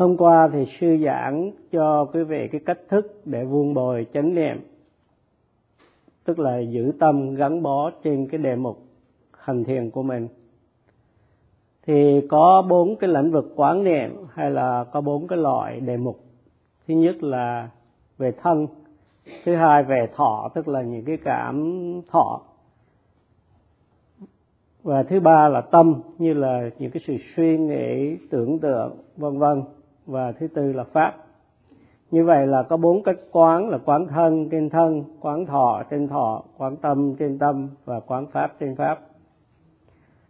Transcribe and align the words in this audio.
hôm 0.00 0.16
qua 0.16 0.48
thì 0.52 0.66
sư 0.80 0.96
giảng 1.04 1.50
cho 1.72 2.04
quý 2.04 2.22
vị 2.22 2.48
cái 2.52 2.60
cách 2.66 2.78
thức 2.88 3.20
để 3.24 3.44
vuông 3.44 3.74
bồi 3.74 4.06
chánh 4.14 4.34
niệm, 4.34 4.60
tức 6.24 6.38
là 6.38 6.58
giữ 6.58 6.92
tâm 7.00 7.34
gắn 7.34 7.62
bó 7.62 7.90
trên 8.04 8.28
cái 8.28 8.38
đề 8.38 8.56
mục 8.56 8.78
hành 9.38 9.64
thiền 9.64 9.90
của 9.90 10.02
mình. 10.02 10.28
Thì 11.86 12.20
có 12.28 12.66
bốn 12.68 12.96
cái 12.96 13.10
lĩnh 13.10 13.30
vực 13.30 13.52
quán 13.56 13.84
niệm 13.84 14.10
hay 14.32 14.50
là 14.50 14.84
có 14.84 15.00
bốn 15.00 15.26
cái 15.26 15.38
loại 15.38 15.80
đề 15.80 15.96
mục. 15.96 16.20
Thứ 16.88 16.94
nhất 16.94 17.22
là 17.22 17.70
về 18.18 18.32
thân, 18.42 18.66
thứ 19.44 19.54
hai 19.54 19.82
về 19.82 20.08
thọ, 20.16 20.50
tức 20.54 20.68
là 20.68 20.82
những 20.82 21.04
cái 21.04 21.16
cảm 21.24 21.82
thọ. 22.10 22.40
Và 24.82 25.02
thứ 25.02 25.20
ba 25.20 25.48
là 25.48 25.60
tâm, 25.60 26.02
như 26.18 26.34
là 26.34 26.70
những 26.78 26.90
cái 26.90 27.02
sự 27.06 27.16
suy 27.36 27.58
nghĩ, 27.58 28.16
tưởng 28.30 28.58
tượng, 28.58 28.96
vân 29.16 29.38
vân 29.38 29.62
và 30.10 30.32
thứ 30.32 30.46
tư 30.46 30.72
là 30.72 30.84
pháp. 30.84 31.16
Như 32.10 32.24
vậy 32.24 32.46
là 32.46 32.62
có 32.62 32.76
bốn 32.76 33.02
cách 33.02 33.16
quán 33.32 33.68
là 33.68 33.78
quán 33.78 34.06
thân 34.06 34.48
trên 34.48 34.70
thân, 34.70 35.04
quán 35.20 35.46
thọ 35.46 35.82
trên 35.90 36.08
thọ, 36.08 36.42
quán 36.58 36.76
tâm 36.76 37.14
trên 37.18 37.38
tâm 37.38 37.68
và 37.84 38.00
quán 38.00 38.26
pháp 38.26 38.52
trên 38.60 38.76
pháp. 38.76 39.00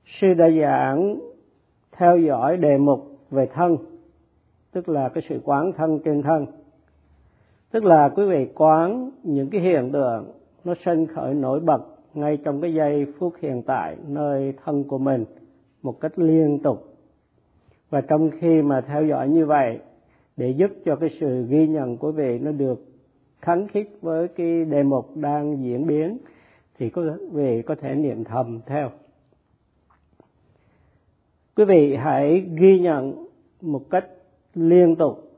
Sư 0.06 0.34
đã 0.34 0.51
giảng 0.60 1.16
dạ 1.20 1.27
theo 1.96 2.18
dõi 2.18 2.56
đề 2.56 2.78
mục 2.78 3.18
về 3.30 3.46
thân, 3.54 3.77
tức 4.73 4.88
là 4.88 5.09
cái 5.09 5.23
sự 5.28 5.40
quán 5.45 5.73
thân 5.73 5.98
trên 6.04 6.23
thân. 6.23 6.46
Tức 7.70 7.84
là 7.84 8.09
quý 8.09 8.24
vị 8.26 8.48
quán 8.54 9.10
những 9.23 9.51
cái 9.51 9.60
hiện 9.60 9.90
tượng 9.92 10.32
nó 10.65 10.74
sinh 10.84 11.06
khởi 11.06 11.34
nổi 11.34 11.60
bật 11.60 11.82
ngay 12.15 12.37
trong 12.37 12.60
cái 12.60 12.74
giây 12.74 13.06
phút 13.18 13.34
hiện 13.40 13.62
tại 13.62 13.96
nơi 14.06 14.54
thân 14.65 14.84
của 14.84 14.98
mình 14.98 15.24
một 15.82 16.01
cách 16.01 16.12
liên 16.18 16.59
tục 16.62 16.89
và 17.90 18.00
trong 18.00 18.30
khi 18.38 18.62
mà 18.62 18.80
theo 18.80 19.06
dõi 19.06 19.28
như 19.28 19.46
vậy, 19.46 19.78
để 20.36 20.50
giúp 20.50 20.70
cho 20.84 20.96
cái 20.96 21.10
sự 21.20 21.46
ghi 21.48 21.66
nhận 21.66 21.96
của 21.96 22.12
vị 22.12 22.38
nó 22.38 22.52
được 22.52 22.84
kháng 23.40 23.68
khít 23.68 23.88
với 24.01 24.28
cái 24.28 24.65
đề 24.65 24.82
mục 24.82 25.16
đang 25.16 25.65
diễn 25.65 25.87
biến, 25.87 26.18
thì 26.78 26.90
quý 26.90 27.02
vị 27.32 27.62
có 27.62 27.74
thể 27.74 27.95
niệm 27.95 28.24
thầm 28.24 28.60
theo. 28.66 28.90
Quý 31.56 31.65
vị 31.65 31.96
hãy 31.96 32.40
ghi 32.40 32.78
nhận 32.80 33.26
một 33.60 33.90
cách 33.90 34.06
liên 34.54 34.96
tục, 34.96 35.30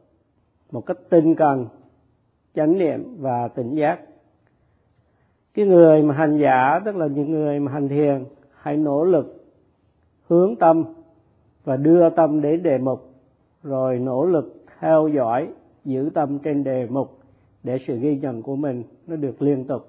một 0.72 0.86
cách 0.86 0.96
tinh 1.10 1.34
cần, 1.34 1.66
chánh 2.54 2.78
niệm 2.78 3.16
và 3.18 3.48
tỉnh 3.48 3.74
giác. 3.74 4.00
Cái 5.54 5.66
người 5.66 6.02
mà 6.02 6.14
hành 6.14 6.38
giả, 6.38 6.80
tức 6.84 6.96
là 6.96 7.06
những 7.06 7.30
người 7.30 7.60
mà 7.60 7.72
hành 7.72 7.88
thiền, 7.88 8.24
hãy 8.54 8.76
nỗ 8.76 9.04
lực 9.04 9.44
hướng 10.28 10.56
tâm 10.56 10.84
và 11.64 11.76
đưa 11.76 12.10
tâm 12.10 12.40
đến 12.40 12.62
đề 12.62 12.78
mục, 12.78 13.00
rồi 13.62 13.98
nỗ 13.98 14.26
lực 14.26 14.64
theo 14.80 15.08
dõi, 15.08 15.48
giữ 15.84 16.10
tâm 16.14 16.38
trên 16.38 16.64
đề 16.64 16.86
mục 16.90 17.18
để 17.62 17.78
sự 17.86 17.98
ghi 17.98 18.18
nhận 18.18 18.42
của 18.42 18.56
mình 18.56 18.82
nó 19.06 19.16
được 19.16 19.42
liên 19.42 19.64
tục. 19.64 19.86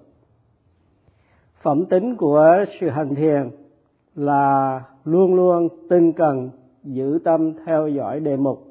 Phẩm 1.61 1.85
tính 1.85 2.15
của 2.15 2.65
sự 2.79 2.89
hành 2.89 3.15
thiền 3.15 3.49
là 4.15 4.81
luôn 5.05 5.35
luôn 5.35 5.67
tinh 5.89 6.13
cần 6.13 6.49
giữ 6.83 7.19
tâm 7.23 7.53
theo 7.65 7.87
dõi 7.87 8.19
đề 8.19 8.37
mục. 8.37 8.63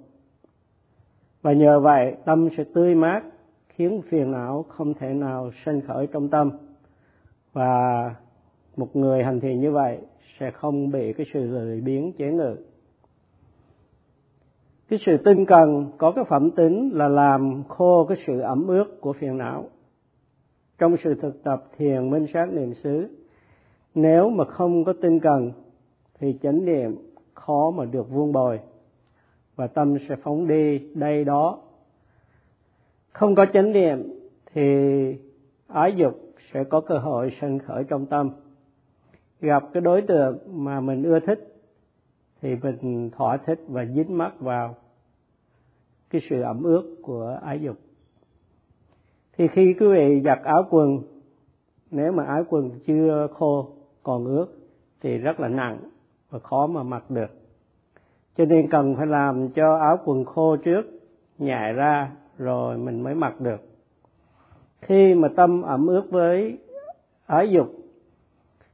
Và 1.43 1.53
nhờ 1.53 1.81
vậy, 1.81 2.17
tâm 2.25 2.49
sẽ 2.57 2.65
tươi 2.75 2.95
mát, 2.95 3.23
khiến 3.69 4.03
phiền 4.09 4.31
não 4.31 4.65
không 4.69 4.95
thể 4.95 5.15
nào 5.15 5.51
sanh 5.65 5.81
khởi 5.81 6.07
trong 6.07 6.29
tâm. 6.29 6.51
Và 7.53 8.15
một 8.77 8.97
người 8.97 9.25
hành 9.25 9.41
thiền 9.41 9.61
như 9.61 9.73
vậy 9.73 9.99
sẽ 10.39 10.51
không 10.51 10.91
bị 10.91 11.13
cái 11.13 11.27
sự 11.35 11.41
lười 11.41 11.81
biếng 11.81 12.13
chế 12.13 12.31
ngự 12.33 12.57
cái 14.93 15.01
sự 15.07 15.17
tinh 15.25 15.47
cần 15.47 15.91
có 15.99 16.13
cái 16.13 16.25
phẩm 16.29 16.51
tính 16.51 16.91
là 16.93 17.09
làm 17.09 17.63
khô 17.69 18.07
cái 18.09 18.19
sự 18.27 18.41
ẩm 18.41 18.67
ướt 18.67 19.01
của 19.01 19.13
phiền 19.13 19.39
não. 19.39 19.65
Trong 20.79 20.97
sự 21.05 21.15
thực 21.15 21.43
tập 21.45 21.65
thiền 21.77 22.11
minh 22.11 22.27
sát 22.35 22.53
niệm 22.53 22.75
xứ, 22.75 23.09
nếu 23.95 24.31
mà 24.31 24.45
không 24.45 24.85
có 24.85 24.93
tinh 25.03 25.21
cần 25.21 25.53
thì 26.19 26.39
chánh 26.43 26.65
niệm 26.65 26.97
khó 27.35 27.71
mà 27.71 27.85
được 27.85 28.11
vuông 28.11 28.33
bồi 28.33 28.61
và 29.57 29.67
tâm 29.67 29.97
sẽ 30.09 30.17
phóng 30.23 30.49
đi 30.49 30.79
đây 30.95 31.25
đó. 31.25 31.59
Không 33.13 33.35
có 33.35 33.47
chánh 33.53 33.73
niệm 33.73 34.13
thì 34.55 34.63
ái 35.69 35.95
dục 35.97 36.21
sẽ 36.53 36.65
có 36.65 36.81
cơ 36.81 36.99
hội 36.99 37.33
sân 37.41 37.59
khởi 37.59 37.85
trong 37.85 38.07
tâm. 38.07 38.31
Gặp 39.41 39.63
cái 39.73 39.81
đối 39.81 40.03
tượng 40.03 40.39
mà 40.47 40.81
mình 40.81 41.03
ưa 41.03 41.21
thích 41.21 41.57
thì 42.41 42.57
mình 42.63 43.11
thỏa 43.11 43.37
thích 43.37 43.61
và 43.69 43.85
dính 43.85 44.19
mắt 44.19 44.41
vào 44.41 44.75
cái 46.13 46.21
sự 46.31 46.41
ẩm 46.41 46.63
ướt 46.63 46.97
của 47.03 47.39
ái 47.43 47.61
dục. 47.61 47.77
Thì 49.37 49.49
khi 49.49 49.75
quý 49.81 49.87
vị 49.87 50.21
giặt 50.25 50.39
áo 50.45 50.67
quần, 50.71 51.03
nếu 51.91 52.13
mà 52.13 52.25
áo 52.25 52.45
quần 52.49 52.71
chưa 52.87 53.27
khô 53.35 53.69
còn 54.03 54.25
ướt 54.25 54.47
thì 55.01 55.19
rất 55.19 55.41
là 55.41 55.49
nặng 55.49 55.79
và 56.31 56.39
khó 56.39 56.67
mà 56.67 56.83
mặc 56.83 57.11
được. 57.11 57.31
Cho 58.37 58.45
nên 58.45 58.71
cần 58.71 58.97
phải 58.97 59.07
làm 59.07 59.49
cho 59.49 59.77
áo 59.77 59.99
quần 60.05 60.25
khô 60.25 60.57
trước 60.57 60.83
nhại 61.39 61.73
ra 61.73 62.13
rồi 62.39 62.79
mình 62.79 63.03
mới 63.03 63.15
mặc 63.15 63.41
được. 63.41 63.61
Khi 64.81 65.15
mà 65.15 65.29
tâm 65.37 65.63
ẩm 65.63 65.87
ướt 65.87 66.11
với 66.11 66.59
ái 67.27 67.51
dục 67.51 67.69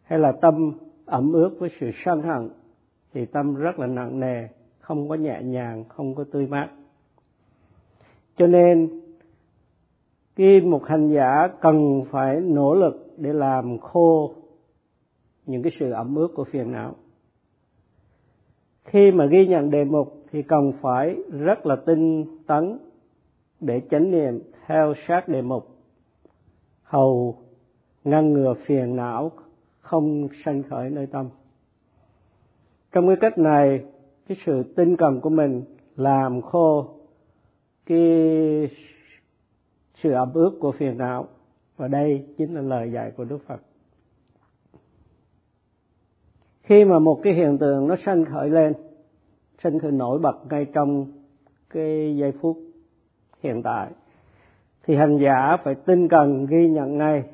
hay 0.02 0.18
là 0.18 0.32
tâm 0.32 0.72
ẩm 1.06 1.32
ướt 1.32 1.50
với 1.58 1.70
sự 1.80 1.90
sân 2.04 2.22
hận 2.22 2.48
thì 3.12 3.26
tâm 3.26 3.54
rất 3.54 3.78
là 3.78 3.86
nặng 3.86 4.20
nề, 4.20 4.48
không 4.80 5.08
có 5.08 5.14
nhẹ 5.14 5.42
nhàng, 5.42 5.84
không 5.88 6.14
có 6.14 6.24
tươi 6.32 6.46
mát 6.46 6.68
cho 8.38 8.46
nên, 8.46 8.88
khi 10.36 10.60
một 10.60 10.84
hành 10.86 11.08
giả 11.08 11.48
cần 11.60 12.04
phải 12.10 12.40
nỗ 12.40 12.74
lực 12.74 13.14
để 13.16 13.32
làm 13.32 13.78
khô 13.78 14.34
những 15.46 15.62
cái 15.62 15.72
sự 15.80 15.90
ẩm 15.90 16.14
ướt 16.14 16.28
của 16.34 16.44
phiền 16.44 16.72
não, 16.72 16.94
khi 18.84 19.10
mà 19.10 19.26
ghi 19.26 19.46
nhận 19.46 19.70
đề 19.70 19.84
mục 19.84 20.24
thì 20.30 20.42
cần 20.42 20.72
phải 20.80 21.16
rất 21.30 21.66
là 21.66 21.76
tinh 21.76 22.24
tấn 22.46 22.78
để 23.60 23.80
chánh 23.90 24.10
niệm 24.10 24.42
theo 24.66 24.94
sát 25.06 25.28
đề 25.28 25.42
mục. 25.42 25.68
Hầu 26.82 27.38
ngăn 28.04 28.32
ngừa 28.32 28.54
phiền 28.66 28.96
não 28.96 29.30
không 29.80 30.28
sanh 30.44 30.62
khởi 30.62 30.90
nơi 30.90 31.06
tâm. 31.06 31.28
Trong 32.92 33.06
cái 33.06 33.16
cách 33.20 33.38
này, 33.38 33.84
cái 34.28 34.38
sự 34.46 34.62
tinh 34.76 34.96
cần 34.96 35.20
của 35.20 35.30
mình 35.30 35.62
làm 35.96 36.42
khô 36.42 36.97
cái 37.88 38.68
sự 39.94 40.12
ẩm 40.12 40.32
ướt 40.34 40.58
của 40.60 40.72
phiền 40.72 40.98
não. 40.98 41.28
Và 41.76 41.88
đây 41.88 42.26
chính 42.38 42.54
là 42.54 42.60
lời 42.60 42.92
dạy 42.92 43.12
của 43.16 43.24
đức 43.24 43.38
phật. 43.46 43.60
Khi 46.62 46.84
mà 46.84 46.98
một 46.98 47.20
cái 47.22 47.34
hiện 47.34 47.58
tượng 47.58 47.88
nó 47.88 47.96
sanh 48.04 48.24
khởi 48.24 48.50
lên, 48.50 48.72
sanh 49.62 49.78
khởi 49.78 49.92
nổi 49.92 50.18
bật 50.18 50.36
ngay 50.50 50.66
trong 50.72 51.06
cái 51.70 52.16
giây 52.16 52.32
phút 52.40 52.58
hiện 53.42 53.62
tại, 53.62 53.90
thì 54.86 54.96
hành 54.96 55.18
giả 55.18 55.56
phải 55.64 55.74
tinh 55.74 56.08
cần 56.08 56.46
ghi 56.46 56.68
nhận 56.68 56.98
ngay, 56.98 57.24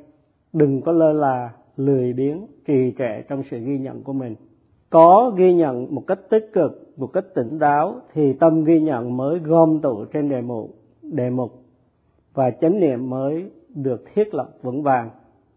đừng 0.53 0.81
có 0.83 0.93
lơ 0.93 1.13
là 1.13 1.51
lười 1.77 2.13
biếng 2.13 2.47
trì 2.67 2.95
trệ 2.99 3.23
trong 3.29 3.43
sự 3.51 3.59
ghi 3.59 3.79
nhận 3.79 4.03
của 4.03 4.13
mình 4.13 4.35
có 4.95 5.33
ghi 5.37 5.55
nhận 5.55 5.95
một 5.95 6.07
cách 6.07 6.19
tích 6.31 6.51
cực, 6.53 6.93
một 6.97 7.07
cách 7.07 7.25
tỉnh 7.35 7.59
táo 7.59 8.01
thì 8.13 8.33
tâm 8.33 8.65
ghi 8.65 8.81
nhận 8.81 9.17
mới 9.17 9.39
gom 9.39 9.81
tụ 9.81 10.05
trên 10.05 10.29
đề 10.29 10.41
mục 10.41 10.75
đề 11.03 11.31
mục 11.31 11.53
và 12.35 12.51
chánh 12.51 12.81
niệm 12.81 13.11
mới 13.11 13.51
được 13.75 14.05
thiết 14.15 14.35
lập 14.35 14.51
vững 14.63 14.83
vàng 14.83 15.11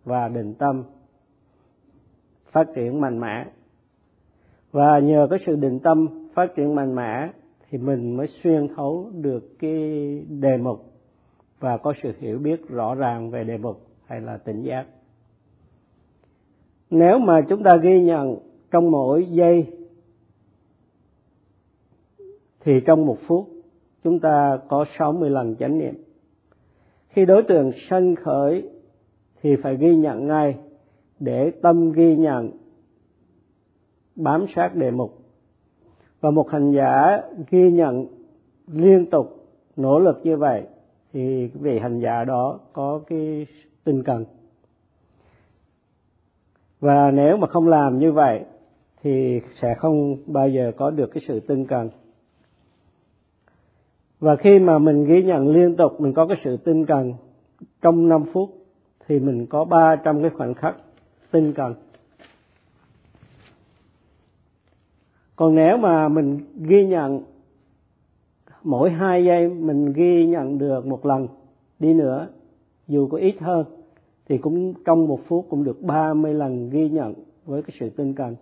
và 0.06 0.28
định 0.28 0.54
tâm, 0.54 0.84
phát 2.52 2.68
triển 2.76 3.02
mạnh 3.02 3.20
mẽ. 3.20 3.46
Và 4.72 5.00
nhờ 5.00 5.28
cái 5.30 5.40
sự 5.46 5.56
định 5.56 5.80
tâm, 5.80 6.08
phát 6.34 6.56
triển 6.56 6.76
mạnh 6.76 6.96
mẽ 6.96 7.30
thì 7.70 7.78
mình 7.78 8.18
mới 8.18 8.28
xuyên 8.28 8.68
thấu 8.76 9.10
được 9.14 9.60
cái 9.60 9.80
đề 10.30 10.58
mục 10.58 10.86
và 11.60 11.78
có 11.78 11.94
sự 12.04 12.14
hiểu 12.20 12.40
biết 12.40 12.70
rõ 12.70 12.96
ràng 12.96 13.30
về 13.30 13.44
đề 13.44 13.58
mục 13.58 13.82
hay 14.06 14.22
là 14.22 14.38
tỉnh 14.38 14.62
giác. 14.62 14.86
Nếu 16.90 17.20
mà 17.20 17.42
chúng 17.50 17.64
ta 17.64 17.78
ghi 17.78 18.02
nhận 18.02 18.47
trong 18.72 18.92
mỗi 18.92 19.28
giây 19.30 19.68
thì 22.60 22.80
trong 22.86 23.06
một 23.06 23.18
phút, 23.28 23.50
chúng 24.04 24.20
ta 24.20 24.60
có 24.68 24.86
60 25.00 25.30
lần 25.30 25.56
chánh 25.56 25.78
niệm. 25.78 25.94
Khi 27.10 27.26
đối 27.26 27.44
tượng 27.44 27.72
sân 27.90 28.16
khởi 28.16 28.70
thì 29.42 29.56
phải 29.56 29.78
ghi 29.78 29.96
nhận 29.96 30.28
ngay 30.28 30.58
để 31.20 31.52
tâm 31.62 31.92
ghi 31.92 32.16
nhận, 32.16 32.52
bám 34.16 34.46
sát 34.56 34.76
đề 34.76 34.92
mục. 34.92 35.18
Và 36.22 36.32
một 36.32 36.50
hành 36.50 36.72
giả 36.72 37.22
ghi 37.50 37.72
nhận 37.72 38.06
liên 38.68 39.10
tục 39.10 39.48
nỗ 39.76 40.00
lực 40.00 40.20
như 40.24 40.38
vậy 40.38 40.64
thì 41.14 41.48
vị 41.48 41.80
hành 41.80 42.00
giả 42.00 42.24
đó 42.24 42.60
có 42.74 43.02
cái 43.08 43.48
tinh 43.84 44.04
cần. 44.04 44.26
Và 46.80 47.12
nếu 47.12 47.38
mà 47.38 47.48
không 47.48 47.68
làm 47.68 48.00
như 48.00 48.12
vậy 48.12 48.46
thì 49.04 49.42
sẽ 49.62 49.76
không 49.78 50.18
bao 50.26 50.50
giờ 50.50 50.72
có 50.78 50.92
được 50.92 51.12
cái 51.14 51.24
sự 51.28 51.40
tinh 51.40 51.66
cần. 51.66 51.90
Và 54.20 54.36
khi 54.36 54.60
mà 54.60 54.80
mình 54.80 55.06
ghi 55.06 55.24
nhận 55.24 55.48
liên 55.48 55.76
tục, 55.76 56.02
mình 56.02 56.14
có 56.14 56.28
cái 56.28 56.38
sự 56.44 56.58
tinh 56.58 56.86
cần 56.86 57.14
trong 57.82 58.10
5 58.10 58.24
phút, 58.34 58.50
thì 59.08 59.20
mình 59.20 59.46
có 59.46 59.66
300 59.66 60.22
cái 60.22 60.30
khoảnh 60.30 60.54
khắc 60.54 60.76
tinh 61.32 61.54
cần. 61.54 61.74
Còn 65.36 65.56
nếu 65.56 65.78
mà 65.78 66.08
mình 66.08 66.40
ghi 66.56 66.86
nhận, 66.86 67.22
mỗi 68.64 68.90
hai 68.90 69.26
giây 69.26 69.50
mình 69.50 69.94
ghi 69.94 70.26
nhận 70.26 70.58
được 70.58 70.86
một 70.86 71.06
lần 71.06 71.28
đi 71.80 71.94
nữa, 71.94 72.28
dù 72.88 73.08
có 73.08 73.18
ít 73.18 73.36
hơn, 73.40 73.66
thì 74.30 74.38
cũng 74.38 74.74
trong 74.86 75.08
một 75.08 75.20
phút 75.28 75.46
cũng 75.50 75.64
được 75.64 75.82
30 75.82 76.34
lần 76.34 76.70
ghi 76.70 76.90
nhận 76.90 77.14
với 77.46 77.62
cái 77.64 77.76
sự 77.80 77.90
tinh 77.90 78.14
cần 78.14 78.36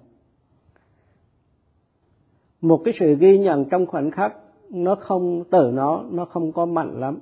một 2.66 2.82
cái 2.86 2.94
sự 3.00 3.16
ghi 3.16 3.38
nhận 3.38 3.66
trong 3.66 3.86
khoảnh 3.86 4.12
khắc, 4.12 4.36
nó 4.70 4.96
không, 4.96 5.44
từ 5.52 5.72
nó 5.74 6.04
nó 6.12 6.26
không 6.26 6.52
có 6.52 6.66
mạnh 6.66 7.00
lắm. 7.00 7.20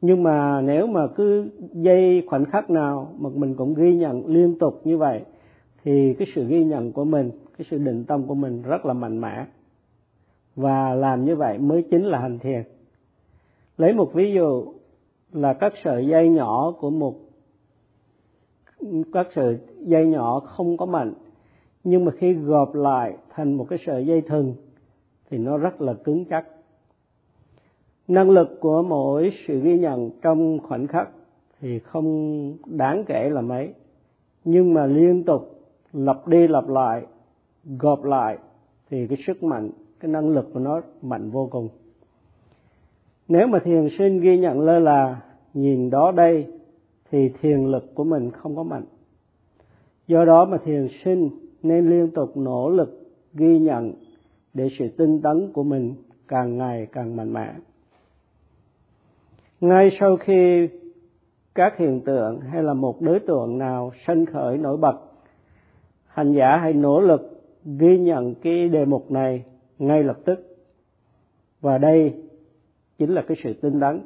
Nhưng 0.00 0.22
mà 0.22 0.60
nếu 0.60 0.86
mà 0.86 1.06
cứ 1.06 1.50
giây 1.72 2.22
khoảnh 2.26 2.44
khắc 2.44 2.70
nào 2.70 3.12
mà 3.18 3.30
mình 3.34 3.54
cũng 3.54 3.74
ghi 3.74 3.96
nhận 3.96 4.26
liên 4.26 4.58
tục 4.58 4.80
như 4.84 4.98
vậy, 4.98 5.24
thì 5.84 6.14
cái 6.18 6.28
sự 6.34 6.46
ghi 6.46 6.64
nhận 6.64 6.92
của 6.92 7.04
mình, 7.04 7.30
cái 7.58 7.66
sự 7.70 7.78
định 7.78 8.04
tâm 8.04 8.26
của 8.26 8.34
mình 8.34 8.62
rất 8.62 8.86
là 8.86 8.92
mạnh 8.92 9.20
mẽ. 9.20 9.46
Và 10.56 10.94
làm 10.94 11.24
như 11.24 11.36
vậy 11.36 11.58
mới 11.58 11.82
chính 11.90 12.04
là 12.04 12.18
hành 12.18 12.38
thiền. 12.38 12.62
Lấy 13.76 13.92
một 13.92 14.14
ví 14.14 14.32
dụ 14.34 14.72
là 15.32 15.52
các 15.52 15.72
sợi 15.84 16.06
dây 16.06 16.28
nhỏ 16.28 16.72
của 16.80 16.90
một, 16.90 17.14
các 19.12 19.26
sợi 19.34 19.58
dây 19.78 20.06
nhỏ 20.06 20.40
không 20.40 20.76
có 20.76 20.86
mạnh 20.86 21.14
nhưng 21.84 22.04
mà 22.04 22.12
khi 22.12 22.32
gộp 22.32 22.74
lại 22.74 23.16
thành 23.30 23.54
một 23.54 23.66
cái 23.70 23.78
sợi 23.86 24.06
dây 24.06 24.20
thừng, 24.20 24.54
thì 25.30 25.38
nó 25.38 25.58
rất 25.58 25.80
là 25.80 25.94
cứng 25.94 26.24
chắc. 26.24 26.46
Năng 28.08 28.30
lực 28.30 28.60
của 28.60 28.82
mỗi 28.82 29.32
sự 29.46 29.60
ghi 29.60 29.78
nhận 29.78 30.10
trong 30.22 30.58
khoảnh 30.58 30.86
khắc 30.86 31.08
thì 31.60 31.78
không 31.78 32.52
đáng 32.66 33.04
kể 33.04 33.30
là 33.30 33.40
mấy. 33.40 33.74
Nhưng 34.44 34.74
mà 34.74 34.86
liên 34.86 35.24
tục 35.24 35.60
lặp 35.92 36.28
đi 36.28 36.48
lặp 36.48 36.68
lại, 36.68 37.06
gộp 37.78 38.04
lại, 38.04 38.38
thì 38.90 39.06
cái 39.06 39.18
sức 39.26 39.42
mạnh, 39.42 39.70
cái 40.00 40.10
năng 40.10 40.28
lực 40.28 40.50
của 40.54 40.60
nó 40.60 40.80
mạnh 41.02 41.30
vô 41.30 41.48
cùng. 41.50 41.68
Nếu 43.28 43.46
mà 43.46 43.58
thiền 43.64 43.88
sinh 43.98 44.20
ghi 44.20 44.38
nhận 44.38 44.60
lơ 44.60 44.78
là, 44.78 45.20
nhìn 45.54 45.90
đó 45.90 46.12
đây, 46.12 46.46
thì 47.10 47.28
thiền 47.40 47.64
lực 47.64 47.94
của 47.94 48.04
mình 48.04 48.30
không 48.30 48.56
có 48.56 48.62
mạnh. 48.62 48.84
Do 50.06 50.24
đó 50.24 50.44
mà 50.44 50.58
thiền 50.64 50.88
sinh 51.04 51.30
nên 51.62 51.90
liên 51.90 52.10
tục 52.10 52.36
nỗ 52.36 52.70
lực 52.70 53.08
ghi 53.34 53.58
nhận 53.58 53.92
để 54.54 54.68
sự 54.78 54.88
tinh 54.88 55.20
tấn 55.22 55.52
của 55.52 55.62
mình 55.62 55.94
càng 56.28 56.58
ngày 56.58 56.86
càng 56.92 57.16
mạnh 57.16 57.32
mẽ. 57.32 57.54
Ngay 59.60 59.90
sau 60.00 60.16
khi 60.16 60.68
các 61.54 61.76
hiện 61.78 62.00
tượng 62.00 62.40
hay 62.40 62.62
là 62.62 62.74
một 62.74 63.00
đối 63.00 63.20
tượng 63.20 63.58
nào 63.58 63.90
sân 64.06 64.26
khởi 64.26 64.58
nổi 64.58 64.76
bật, 64.76 64.98
hành 66.06 66.32
giả 66.32 66.56
hãy 66.56 66.72
nỗ 66.72 67.00
lực 67.00 67.42
ghi 67.64 67.98
nhận 67.98 68.34
cái 68.34 68.68
đề 68.68 68.84
mục 68.84 69.10
này 69.10 69.44
ngay 69.78 70.02
lập 70.02 70.18
tức. 70.24 70.56
Và 71.60 71.78
đây 71.78 72.14
chính 72.98 73.10
là 73.10 73.22
cái 73.22 73.36
sự 73.44 73.52
tinh 73.52 73.80
tấn. 73.80 74.00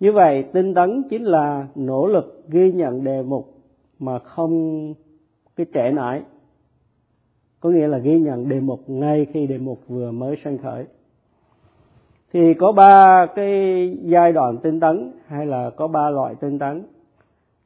Như 0.00 0.12
vậy, 0.12 0.44
tinh 0.52 0.74
tấn 0.74 1.02
chính 1.10 1.24
là 1.24 1.68
nỗ 1.74 2.06
lực 2.06 2.42
ghi 2.48 2.72
nhận 2.72 3.04
đề 3.04 3.22
mục 3.22 3.54
mà 3.98 4.18
không 4.18 4.94
cái 5.64 5.66
trễ 5.74 5.92
nải 5.92 6.22
có 7.60 7.70
nghĩa 7.70 7.86
là 7.86 7.98
ghi 7.98 8.20
nhận 8.20 8.48
đề 8.48 8.60
mục 8.60 8.80
ngay 8.90 9.26
khi 9.32 9.46
đề 9.46 9.58
mục 9.58 9.80
vừa 9.88 10.10
mới 10.10 10.36
sanh 10.44 10.58
khởi. 10.58 10.86
Thì 12.32 12.54
có 12.54 12.72
ba 12.72 13.26
cái 13.34 13.96
giai 14.02 14.32
đoạn 14.32 14.58
tinh 14.62 14.80
tấn 14.80 15.12
hay 15.26 15.46
là 15.46 15.70
có 15.70 15.88
ba 15.88 16.10
loại 16.10 16.34
tinh 16.34 16.58
tấn. 16.58 16.82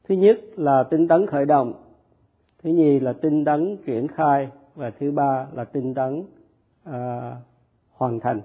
Thứ 0.08 0.14
nhất 0.14 0.40
là 0.56 0.84
tinh 0.90 1.08
tấn 1.08 1.26
khởi 1.26 1.44
động 1.46 1.72
thứ 2.62 2.70
nhì 2.70 3.00
là 3.00 3.12
tinh 3.12 3.44
tấn 3.44 3.76
triển 3.86 4.08
khai 4.08 4.48
và 4.74 4.90
thứ 4.90 5.10
ba 5.10 5.46
là 5.52 5.64
tinh 5.64 5.94
tấn 5.94 6.24
à, 6.84 7.32
hoàn 7.92 8.20
thành. 8.20 8.40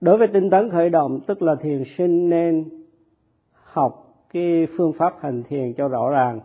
Đối 0.00 0.18
với 0.18 0.28
tinh 0.28 0.50
tấn 0.50 0.70
khởi 0.70 0.90
động 0.90 1.20
tức 1.26 1.42
là 1.42 1.54
thiền 1.54 1.82
sinh 1.96 2.30
nên 2.30 2.64
học 3.52 4.14
cái 4.32 4.66
phương 4.76 4.92
pháp 4.92 5.14
hành 5.20 5.42
thiền 5.48 5.74
cho 5.74 5.88
rõ 5.88 6.10
ràng 6.10 6.40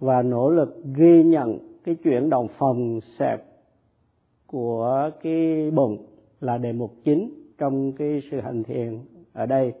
và 0.00 0.22
nỗ 0.22 0.50
lực 0.50 0.76
ghi 0.94 1.22
nhận 1.24 1.58
cái 1.84 1.94
chuyển 1.94 2.30
động 2.30 2.48
phòng 2.58 3.00
xẹp 3.18 3.44
của 4.46 5.10
cái 5.22 5.70
bụng 5.70 6.06
là 6.40 6.58
đề 6.58 6.72
mục 6.72 6.92
chính 7.04 7.30
trong 7.58 7.92
cái 7.92 8.22
sự 8.30 8.40
hành 8.40 8.62
thiền 8.64 8.98
ở 9.32 9.46
đây. 9.46 9.72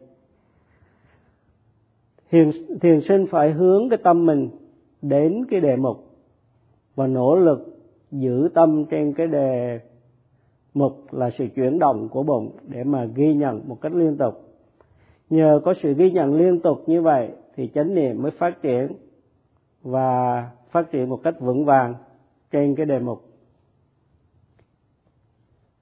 Thiền 2.30 2.50
thiền 2.80 3.00
sinh 3.08 3.26
phải 3.30 3.52
hướng 3.52 3.88
cái 3.88 3.98
tâm 4.02 4.26
mình 4.26 4.48
đến 5.02 5.44
cái 5.50 5.60
đề 5.60 5.76
mục 5.76 5.96
và 6.94 7.06
nỗ 7.06 7.36
lực 7.36 7.78
giữ 8.10 8.48
tâm 8.54 8.84
trên 8.84 9.12
cái 9.12 9.26
đề 9.26 9.80
mục 10.74 11.12
là 11.12 11.30
sự 11.38 11.46
chuyển 11.54 11.78
động 11.78 12.08
của 12.08 12.22
bụng 12.22 12.50
để 12.68 12.84
mà 12.84 13.04
ghi 13.04 13.34
nhận 13.34 13.60
một 13.68 13.80
cách 13.80 13.92
liên 13.94 14.16
tục. 14.16 14.34
Nhờ 15.30 15.60
có 15.64 15.74
sự 15.82 15.94
ghi 15.94 16.10
nhận 16.10 16.34
liên 16.34 16.60
tục 16.60 16.78
như 16.86 17.02
vậy 17.02 17.28
thì 17.56 17.70
chánh 17.74 17.94
niệm 17.94 18.22
mới 18.22 18.30
phát 18.30 18.62
triển 18.62 18.88
và 19.82 20.50
phát 20.70 20.90
triển 20.90 21.08
một 21.08 21.20
cách 21.24 21.34
vững 21.40 21.64
vàng 21.64 21.94
trên 22.50 22.74
cái 22.74 22.86
đề 22.86 22.98
mục. 22.98 23.22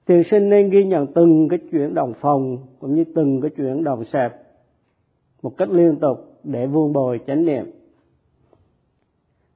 Thiền 0.07 0.23
sinh 0.31 0.49
nên 0.49 0.69
ghi 0.69 0.83
nhận 0.83 1.13
từng 1.13 1.47
cái 1.49 1.59
chuyển 1.71 1.93
động 1.93 2.13
phòng 2.21 2.57
cũng 2.79 2.95
như 2.95 3.03
từng 3.15 3.41
cái 3.41 3.51
chuyển 3.57 3.83
động 3.83 4.03
sẹp 4.05 4.31
một 5.41 5.57
cách 5.57 5.69
liên 5.69 5.95
tục 5.99 6.39
để 6.43 6.67
vuông 6.67 6.93
bồi 6.93 7.19
chánh 7.27 7.45
niệm. 7.45 7.71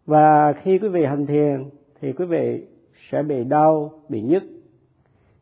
Và 0.06 0.54
khi 0.62 0.80
quý 0.80 0.88
vị 0.88 1.06
hành 1.06 1.26
thiền 1.26 1.70
thì 2.02 2.14
quý 2.14 2.26
vị 2.26 2.66
sẽ 3.12 3.24
bị 3.24 3.44
đau, 3.44 3.92
bị 4.10 4.22
nhức. 4.22 4.44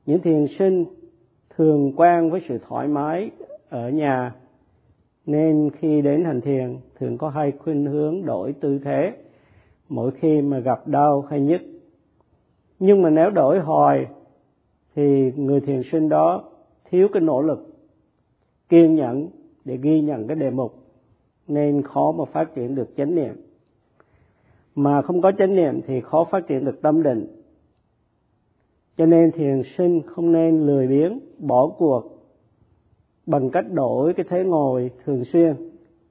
Những 0.05 0.21
thiền 0.21 0.45
sinh 0.59 0.85
thường 1.49 1.93
quen 1.95 2.29
với 2.29 2.41
sự 2.49 2.59
thoải 2.67 2.87
mái 2.87 3.31
ở 3.69 3.89
nhà 3.89 4.35
nên 5.25 5.69
khi 5.79 6.01
đến 6.01 6.23
hành 6.23 6.41
thiền, 6.41 6.77
thường 6.99 7.17
có 7.17 7.29
hai 7.29 7.51
khuynh 7.51 7.85
hướng 7.85 8.25
đổi 8.25 8.53
tư 8.53 8.79
thế. 8.83 9.13
Mỗi 9.89 10.11
khi 10.11 10.41
mà 10.41 10.59
gặp 10.59 10.87
đau 10.87 11.21
hay 11.21 11.41
nhức. 11.41 11.61
Nhưng 12.79 13.01
mà 13.01 13.09
nếu 13.09 13.29
đổi 13.29 13.59
hồi 13.59 14.07
thì 14.95 15.31
người 15.35 15.61
thiền 15.61 15.81
sinh 15.91 16.09
đó 16.09 16.43
thiếu 16.89 17.07
cái 17.13 17.21
nỗ 17.21 17.41
lực 17.41 17.67
kiên 18.69 18.95
nhẫn 18.95 19.27
để 19.65 19.77
ghi 19.77 20.01
nhận 20.01 20.27
cái 20.27 20.35
đề 20.35 20.49
mục. 20.49 20.75
Nên 21.47 21.81
khó 21.81 22.11
mà 22.11 22.25
phát 22.25 22.55
triển 22.55 22.75
được 22.75 22.89
chánh 22.97 23.15
niệm. 23.15 23.35
Mà 24.75 25.01
không 25.01 25.21
có 25.21 25.31
chánh 25.37 25.55
niệm 25.55 25.81
thì 25.87 26.01
khó 26.01 26.23
phát 26.23 26.47
triển 26.47 26.65
được 26.65 26.81
tâm 26.81 27.03
định. 27.03 27.27
Cho 28.97 29.05
nên 29.05 29.31
thiền 29.31 29.61
sinh 29.77 30.01
không 30.05 30.31
nên 30.31 30.65
lười 30.65 30.87
biếng, 30.87 31.19
bỏ 31.37 31.67
cuộc 31.77 32.20
bằng 33.25 33.49
cách 33.49 33.65
đổi 33.73 34.13
cái 34.13 34.25
thế 34.29 34.43
ngồi 34.43 34.91
thường 35.05 35.23
xuyên, 35.25 35.55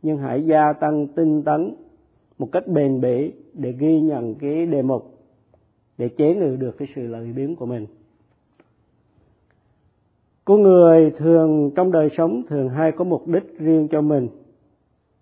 nhưng 0.02 0.18
hãy 0.18 0.46
gia 0.46 0.72
tăng 0.72 1.06
tinh 1.06 1.42
tấn 1.42 1.74
một 2.38 2.48
cách 2.52 2.68
bền 2.68 3.00
bỉ 3.00 3.32
để 3.54 3.72
ghi 3.72 4.00
nhận 4.00 4.34
cái 4.34 4.66
đề 4.66 4.82
mục, 4.82 5.18
để 5.98 6.08
chế 6.08 6.34
ngự 6.34 6.56
được 6.56 6.78
cái 6.78 6.88
sự 6.94 7.02
lười 7.02 7.32
biếng 7.32 7.56
của 7.56 7.66
mình. 7.66 7.86
Con 10.44 10.62
người 10.62 11.10
thường 11.10 11.70
trong 11.76 11.92
đời 11.92 12.08
sống 12.16 12.42
thường 12.48 12.68
hay 12.68 12.92
có 12.92 13.04
mục 13.04 13.28
đích 13.28 13.58
riêng 13.58 13.88
cho 13.90 14.00
mình, 14.00 14.28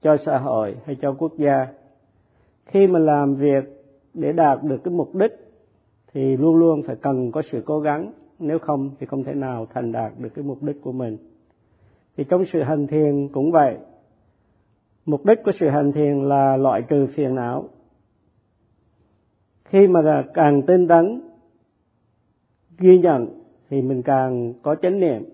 cho 0.03 0.17
xã 0.27 0.39
hội 0.39 0.77
hay 0.85 0.97
cho 1.03 1.13
quốc 1.13 1.33
gia. 1.39 1.67
Khi 2.67 2.87
mà 2.87 2.99
làm 2.99 3.35
việc 3.35 3.65
để 4.15 4.33
đạt 4.33 4.63
được 4.63 4.85
cái 4.85 4.95
mục 4.95 5.15
đích 5.15 5.33
thì 6.13 6.37
luôn 6.37 6.57
luôn 6.57 6.83
phải 6.83 6.97
cần 6.97 7.33
có 7.33 7.43
sự 7.53 7.63
cố 7.67 7.81
gắng, 7.81 8.13
nếu 8.39 8.59
không 8.59 8.91
thì 9.01 9.07
không 9.07 9.25
thể 9.25 9.35
nào 9.35 9.67
thành 9.75 9.93
đạt 9.93 10.13
được 10.19 10.29
cái 10.35 10.45
mục 10.45 10.63
đích 10.63 10.83
của 10.83 10.93
mình 10.93 11.17
thì 12.19 12.25
trong 12.25 12.45
sự 12.53 12.63
hành 12.63 12.87
thiền 12.87 13.29
cũng 13.29 13.53
vậy. 13.53 13.77
Mục 15.07 15.25
đích 15.25 15.39
của 15.45 15.53
sự 15.61 15.69
hành 15.69 15.93
thiền 15.93 16.23
là 16.23 16.57
loại 16.57 16.83
trừ 16.83 17.07
phiền 17.15 17.35
não. 17.35 17.69
Khi 19.65 19.87
mà 19.87 20.25
càng 20.35 20.63
tinh 20.63 20.89
tấn, 20.89 21.21
ghi 22.79 22.99
nhận 22.99 23.27
thì 23.71 23.83
mình 23.83 24.03
càng 24.03 24.53
có 24.63 24.75
chánh 24.75 25.01
niệm. 25.01 25.25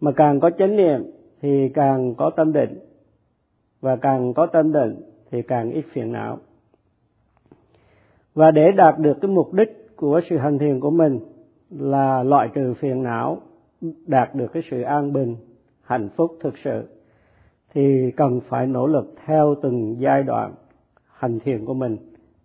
Mà 0.00 0.12
càng 0.16 0.40
có 0.40 0.50
chánh 0.50 0.76
niệm 0.76 1.04
thì 1.42 1.68
càng 1.74 2.14
có 2.14 2.30
tâm 2.30 2.52
định. 2.52 2.78
Và 3.80 3.96
càng 3.96 4.34
có 4.34 4.46
tâm 4.46 4.72
định 4.72 5.00
thì 5.30 5.42
càng 5.42 5.70
ít 5.70 5.84
phiền 5.92 6.12
não. 6.12 6.38
Và 8.34 8.50
để 8.50 8.72
đạt 8.76 8.98
được 8.98 9.18
cái 9.20 9.30
mục 9.30 9.52
đích 9.52 9.96
của 9.96 10.20
sự 10.30 10.36
hành 10.36 10.58
thiền 10.58 10.80
của 10.80 10.90
mình 10.90 11.20
là 11.70 12.22
loại 12.22 12.48
trừ 12.54 12.74
phiền 12.74 13.02
não, 13.02 13.40
đạt 14.06 14.34
được 14.34 14.52
cái 14.52 14.62
sự 14.70 14.82
an 14.82 15.12
bình 15.12 15.36
hạnh 15.88 16.08
phúc 16.16 16.36
thực 16.40 16.58
sự, 16.64 16.88
thì 17.74 18.10
cần 18.16 18.40
phải 18.48 18.66
nỗ 18.66 18.86
lực 18.86 19.14
theo 19.26 19.54
từng 19.62 19.96
giai 19.98 20.22
đoạn 20.22 20.54
hành 21.12 21.38
thiền 21.40 21.64
của 21.64 21.74
mình 21.74 21.96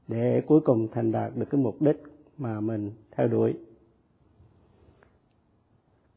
để 0.08 0.42
cuối 0.48 0.60
cùng 0.62 0.88
thành 0.92 1.12
đạt 1.12 1.32
được 1.36 1.46
cái 1.50 1.62
mục 1.62 1.82
đích 1.82 2.04
mà 2.38 2.60
mình 2.60 2.92
theo 3.16 3.28
đuổi. 3.28 3.54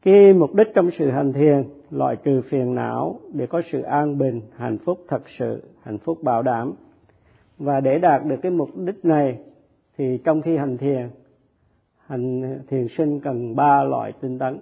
Cái 0.01 0.33
mục 0.33 0.53
đích 0.55 0.67
trong 0.75 0.89
sự 0.99 1.09
hành 1.09 1.33
thiền, 1.33 1.63
loại 1.91 2.15
trừ 2.15 2.41
phiền 2.49 2.75
não 2.75 3.19
để 3.33 3.47
có 3.47 3.61
sự 3.71 3.81
an 3.81 4.17
bình, 4.17 4.41
hạnh 4.55 4.77
phúc 4.85 4.99
thật 5.07 5.21
sự, 5.39 5.63
hạnh 5.81 5.97
phúc 5.97 6.23
bảo 6.23 6.43
đảm. 6.43 6.73
Và 7.57 7.79
để 7.79 7.99
đạt 7.99 8.25
được 8.25 8.37
cái 8.41 8.51
mục 8.51 8.69
đích 8.77 9.05
này, 9.05 9.39
thì 9.97 10.19
trong 10.23 10.41
khi 10.41 10.57
hành 10.57 10.77
thiền 10.77 11.09
hành 12.07 12.59
thiền 12.67 12.87
sinh 12.97 13.19
cần 13.19 13.55
ba 13.55 13.83
loại 13.83 14.13
tinh 14.21 14.39
tấn. 14.39 14.59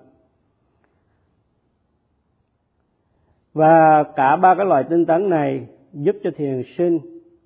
Và 3.55 4.03
cả 4.03 4.35
ba 4.35 4.55
cái 4.55 4.65
loại 4.65 4.83
tinh 4.89 5.05
tấn 5.05 5.29
này 5.29 5.67
giúp 5.93 6.15
cho 6.23 6.31
thiền 6.35 6.63
sinh 6.77 6.99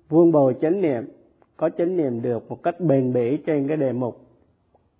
vuông 0.08 0.32
bồi 0.32 0.54
chánh 0.60 0.80
niệm, 0.80 1.04
có 1.56 1.70
chánh 1.78 1.96
niệm 1.96 2.22
được 2.22 2.48
một 2.48 2.62
cách 2.62 2.80
bền 2.80 3.12
bỉ 3.12 3.36
trên 3.46 3.68
cái 3.68 3.76
đề 3.76 3.92
mục 3.92 4.20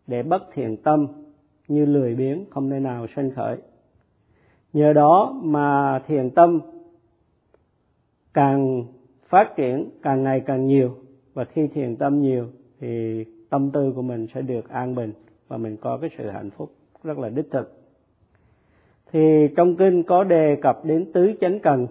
để 0.06 0.22
bất 0.22 0.42
thiện 0.52 0.76
tâm 0.76 1.06
như 1.68 1.84
lười 1.86 2.14
biếng 2.14 2.44
không 2.50 2.68
nơi 2.68 2.80
nào 2.80 3.06
sanh 3.16 3.30
khởi. 3.30 3.56
Nhờ 4.72 4.92
đó 4.92 5.40
mà 5.42 5.98
thiền 6.06 6.30
tâm 6.30 6.60
càng 8.34 8.84
phát 9.28 9.56
triển 9.56 9.90
càng 10.02 10.22
ngày 10.22 10.40
càng 10.46 10.66
nhiều, 10.66 10.96
và 11.34 11.44
khi 11.44 11.66
thiền 11.66 11.96
tâm 11.96 12.20
nhiều 12.20 12.46
thì 12.80 13.24
tâm 13.50 13.70
tư 13.70 13.92
của 13.96 14.02
mình 14.02 14.26
sẽ 14.34 14.42
được 14.42 14.68
an 14.68 14.94
bình 14.94 15.12
và 15.48 15.56
mình 15.56 15.76
có 15.76 15.98
cái 16.00 16.10
sự 16.18 16.30
hạnh 16.30 16.50
phúc 16.50 16.72
rất 17.04 17.18
là 17.18 17.28
đích 17.28 17.50
thực 17.50 17.79
thì 19.12 19.48
trong 19.56 19.76
kinh 19.76 20.02
có 20.02 20.24
đề 20.24 20.56
cập 20.62 20.84
đến 20.84 21.12
tứ 21.12 21.32
chánh 21.40 21.60
cần. 21.60 21.86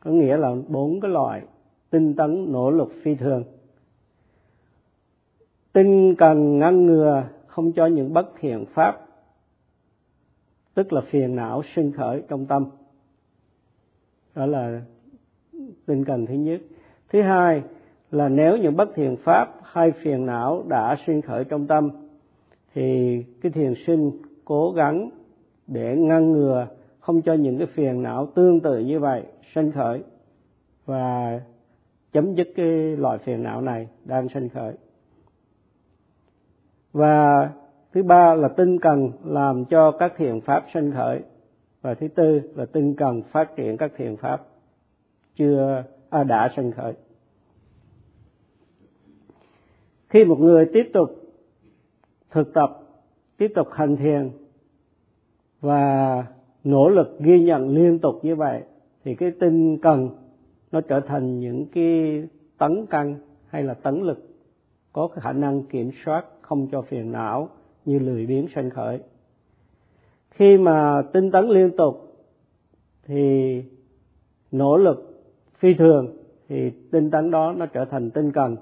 Có 0.00 0.10
nghĩa 0.10 0.36
là 0.36 0.54
bốn 0.68 1.00
cái 1.00 1.10
loại 1.10 1.42
tinh 1.90 2.14
tấn 2.14 2.52
nỗ 2.52 2.70
lực 2.70 2.92
phi 3.02 3.14
thường. 3.14 3.44
Tinh 5.72 6.14
cần 6.18 6.58
ngăn 6.58 6.86
ngừa 6.86 7.24
không 7.46 7.72
cho 7.72 7.86
những 7.86 8.12
bất 8.12 8.26
thiện 8.40 8.64
pháp, 8.74 9.06
tức 10.74 10.92
là 10.92 11.00
phiền 11.00 11.36
não 11.36 11.62
sinh 11.74 11.92
khởi 11.92 12.22
trong 12.28 12.46
tâm. 12.46 12.66
Đó 14.34 14.46
là 14.46 14.80
tinh 15.86 16.04
cần 16.04 16.26
thứ 16.26 16.34
nhất. 16.34 16.60
Thứ 17.08 17.22
hai 17.22 17.62
là 18.10 18.28
nếu 18.28 18.56
những 18.56 18.76
bất 18.76 18.88
thiện 18.94 19.16
pháp 19.16 19.54
hay 19.62 19.92
phiền 19.92 20.26
não 20.26 20.64
đã 20.68 20.96
sinh 21.06 21.22
khởi 21.22 21.44
trong 21.44 21.66
tâm, 21.66 21.90
thì 22.74 23.22
cái 23.42 23.52
thiền 23.52 23.74
sinh 23.86 24.10
cố 24.44 24.72
gắng 24.72 25.10
để 25.66 25.96
ngăn 25.96 26.32
ngừa 26.32 26.66
không 27.00 27.22
cho 27.22 27.32
những 27.32 27.58
cái 27.58 27.66
phiền 27.66 28.02
não 28.02 28.26
tương 28.34 28.60
tự 28.60 28.78
như 28.78 29.00
vậy 29.00 29.22
sinh 29.54 29.72
khởi 29.72 30.02
và 30.86 31.40
chấm 32.12 32.34
dứt 32.34 32.48
cái 32.56 32.96
loại 32.96 33.18
phiền 33.18 33.42
não 33.42 33.60
này 33.60 33.88
đang 34.04 34.28
sinh 34.28 34.48
khởi. 34.48 34.74
Và 36.92 37.50
thứ 37.92 38.02
ba 38.02 38.34
là 38.34 38.48
tinh 38.48 38.80
cần 38.80 39.12
làm 39.24 39.64
cho 39.64 39.92
các 39.98 40.12
thiện 40.16 40.40
pháp 40.40 40.64
sinh 40.74 40.92
khởi. 40.92 41.22
Và 41.82 41.94
thứ 41.94 42.08
tư 42.08 42.40
là 42.54 42.66
tinh 42.72 42.94
cần 42.96 43.22
phát 43.22 43.56
triển 43.56 43.76
các 43.76 43.92
thiện 43.96 44.16
pháp 44.16 44.46
chưa 45.36 45.84
à, 46.10 46.24
đã 46.24 46.52
sinh 46.56 46.72
khởi. 46.72 46.92
Khi 50.08 50.24
một 50.24 50.36
người 50.38 50.66
tiếp 50.72 50.90
tục 50.92 51.10
thực 52.30 52.54
tập 52.54 52.70
tiếp 53.36 53.52
tục 53.54 53.68
hành 53.72 53.96
thiền 53.96 54.30
và 55.60 56.24
nỗ 56.64 56.88
lực 56.88 57.18
ghi 57.20 57.40
nhận 57.40 57.68
liên 57.68 57.98
tục 57.98 58.14
như 58.22 58.36
vậy, 58.36 58.62
thì 59.04 59.14
cái 59.14 59.30
tinh 59.40 59.78
cần 59.78 60.10
nó 60.72 60.80
trở 60.80 61.00
thành 61.00 61.40
những 61.40 61.66
cái 61.66 62.22
tấn 62.58 62.86
căn 62.86 63.14
hay 63.46 63.62
là 63.62 63.74
tấn 63.74 64.00
lực 64.02 64.28
có 64.92 65.08
cái 65.08 65.20
khả 65.20 65.32
năng 65.32 65.62
kiểm 65.62 65.90
soát 66.04 66.24
không 66.40 66.68
cho 66.72 66.82
phiền 66.82 67.12
não 67.12 67.48
như 67.84 67.98
lười 67.98 68.26
biếng 68.26 68.46
sanh 68.54 68.70
khởi. 68.70 69.00
Khi 70.30 70.58
mà 70.58 71.02
tinh 71.12 71.30
tấn 71.30 71.48
liên 71.48 71.76
tục 71.76 72.16
thì 73.06 73.62
nỗ 74.52 74.76
lực 74.76 75.24
phi 75.58 75.74
thường 75.74 76.16
thì 76.48 76.70
tinh 76.90 77.10
tấn 77.10 77.30
đó 77.30 77.54
nó 77.56 77.66
trở 77.66 77.84
thành 77.84 78.10
tinh 78.10 78.32
cần. 78.32 78.56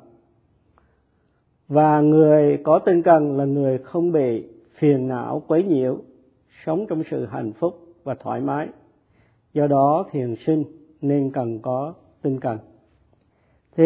Và 1.69 2.01
người 2.01 2.59
có 2.65 2.79
tinh 2.79 3.03
cần 3.03 3.37
là 3.37 3.45
người 3.45 3.79
không 3.79 4.13
bị 4.13 4.45
phiền 4.79 5.09
não 5.09 5.43
quấy 5.47 5.65
nhiễu 5.65 5.99
sống 6.65 6.87
trong 6.89 7.03
sự 7.11 7.27
hạnh 7.27 7.53
phúc 7.53 7.79
và 8.05 8.15
thoải 8.15 8.41
mái. 8.41 8.69
Do 9.53 9.67
đó 9.67 10.07
thiền 10.11 10.35
sinh 10.47 10.65
nên 11.01 11.31
cần 11.33 11.59
có 11.59 11.95
tinh 12.23 12.41
cần. 12.41 12.59
Thì 13.77 13.85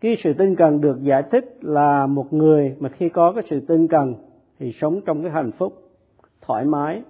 cái 0.00 0.16
sự 0.24 0.32
tinh 0.38 0.56
cần 0.56 0.80
được 0.80 1.02
giải 1.02 1.22
thích 1.30 1.58
là 1.60 2.06
một 2.06 2.32
người 2.32 2.76
mà 2.78 2.88
khi 2.88 3.08
có 3.08 3.32
cái 3.32 3.44
sự 3.50 3.60
tinh 3.60 3.88
cần 3.88 4.14
thì 4.58 4.72
sống 4.72 5.00
trong 5.06 5.22
cái 5.22 5.32
hạnh 5.32 5.52
phúc, 5.52 5.72
thoải 6.40 6.64
mái, 6.64 7.02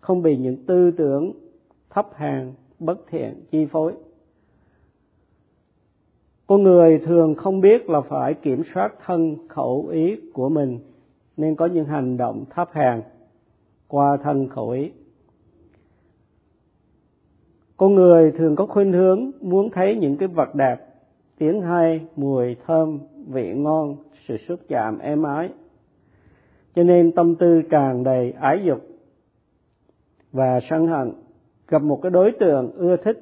không 0.00 0.22
bị 0.22 0.36
những 0.36 0.56
tư 0.66 0.90
tưởng 0.90 1.32
thấp 1.90 2.08
hèn, 2.14 2.52
bất 2.78 2.98
thiện, 3.10 3.34
chi 3.50 3.66
phối. 3.66 3.92
Con 6.46 6.62
người 6.62 6.98
thường 6.98 7.34
không 7.34 7.60
biết 7.60 7.90
là 7.90 8.00
phải 8.00 8.34
kiểm 8.34 8.62
soát 8.74 8.92
thân, 9.04 9.48
khẩu, 9.48 9.86
ý 9.86 10.20
của 10.32 10.48
mình 10.48 10.78
nên 11.36 11.54
có 11.54 11.66
những 11.66 11.84
hành 11.84 12.16
động 12.16 12.44
thấp 12.50 12.68
hèn 12.72 13.02
qua 13.92 14.16
thân 14.22 14.48
khẩu 14.48 14.70
ý. 14.70 14.90
Con 17.76 17.94
người 17.94 18.32
thường 18.32 18.56
có 18.56 18.66
khuynh 18.66 18.92
hướng 18.92 19.30
muốn 19.40 19.70
thấy 19.70 19.96
những 19.96 20.16
cái 20.16 20.28
vật 20.28 20.54
đẹp, 20.54 20.76
tiếng 21.38 21.60
hay, 21.60 22.06
mùi 22.16 22.56
thơm, 22.66 22.98
vị 23.28 23.52
ngon, 23.54 23.96
sự 24.28 24.36
xúc 24.36 24.60
chạm, 24.68 24.98
êm 24.98 25.22
ái. 25.22 25.48
Cho 26.74 26.82
nên 26.82 27.12
tâm 27.12 27.34
tư 27.34 27.62
tràn 27.70 28.04
đầy 28.04 28.32
ái 28.32 28.62
dục 28.64 28.80
và 30.32 30.60
sân 30.70 30.86
hận. 30.86 31.12
Gặp 31.68 31.82
một 31.82 31.98
cái 32.02 32.10
đối 32.10 32.32
tượng 32.40 32.72
ưa 32.72 32.96
thích 32.96 33.18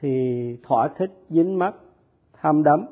thì 0.00 0.56
thỏa 0.62 0.88
thích, 0.88 1.10
dính 1.28 1.58
mắt, 1.58 1.74
tham 2.32 2.62
đắm. 2.62 2.86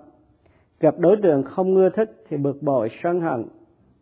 Gặp 0.81 0.95
đối 0.99 1.17
tượng 1.23 1.43
không 1.43 1.75
ưa 1.75 1.89
thích 1.89 2.25
thì 2.29 2.37
bực 2.37 2.63
bội, 2.63 2.89
sân 3.03 3.21
hận 3.21 3.45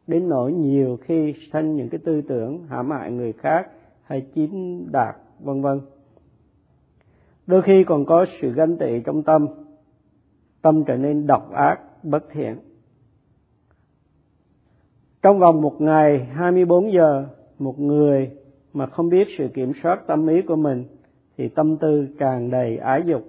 đến 0.09 0.29
nỗi 0.29 0.53
nhiều 0.53 0.97
khi 0.97 1.35
sanh 1.53 1.77
những 1.77 1.89
cái 1.89 2.01
tư 2.05 2.21
tưởng 2.21 2.67
hãm 2.69 2.91
hại 2.91 3.13
người 3.13 3.33
khác 3.33 3.69
hay 4.03 4.27
chiếm 4.35 4.51
đạt 4.93 5.17
vân 5.41 5.63
vân. 5.63 5.81
Đôi 7.47 7.63
khi 7.63 7.85
còn 7.85 8.05
có 8.05 8.27
sự 8.41 8.53
ganh 8.53 8.77
tị 8.77 9.01
trong 9.05 9.23
tâm 9.23 9.47
tâm 10.63 10.85
trở 10.85 10.97
nên 10.97 11.27
độc 11.27 11.53
ác, 11.53 11.81
bất 12.03 12.25
thiện. 12.33 12.57
Trong 15.23 15.39
vòng 15.39 15.63
một 15.63 15.81
ngày 15.81 16.25
24 16.25 16.93
giờ, 16.93 17.27
một 17.59 17.81
người 17.81 18.31
mà 18.73 18.87
không 18.87 19.09
biết 19.09 19.29
sự 19.39 19.49
kiểm 19.55 19.73
soát 19.83 20.07
tâm 20.07 20.27
ý 20.27 20.43
của 20.43 20.57
mình 20.57 20.85
thì 21.37 21.49
tâm 21.49 21.77
tư 21.77 22.07
tràn 22.19 22.51
đầy 22.51 22.77
ái 22.77 23.03
dục 23.07 23.23